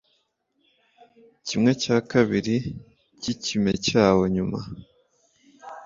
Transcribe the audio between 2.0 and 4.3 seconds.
kabiri cyikime cyabo